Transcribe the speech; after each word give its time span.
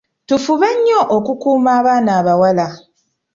Tufube 0.27 0.69
nnyo 0.75 0.99
okukuuuma 1.17 1.71
abaana 1.79 2.11
abawala. 2.19 2.67